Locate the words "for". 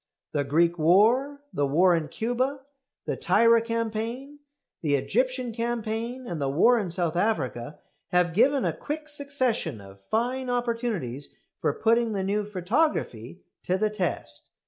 11.59-11.71